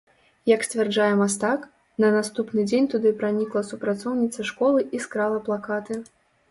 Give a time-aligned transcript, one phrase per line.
[0.51, 1.67] Як сцвярджае мастак,
[2.05, 6.03] на наступны дзень туды пранікла супрацоўніца школы і скрала плакаты.